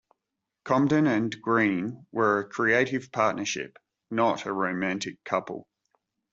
[0.65, 3.77] Comden and Green were a creative partnership,
[4.09, 5.67] not a romantic couple.